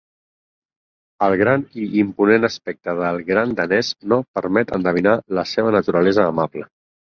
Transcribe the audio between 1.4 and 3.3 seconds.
gran i imponent aspecte del